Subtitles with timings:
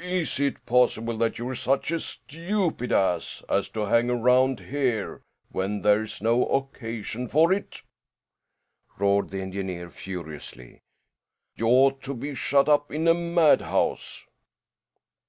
[0.00, 5.82] "Is it possible that you're such a stupid ass as to hang round here when
[5.82, 7.80] there's no occasion for it?"
[8.98, 10.80] roared the engineer, furiously.
[11.54, 14.26] "You ought to be shut up in a madhouse."